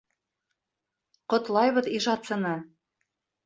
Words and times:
Ҡотлайбыҙ 1.35 1.93
ижадсыны! 2.01 2.59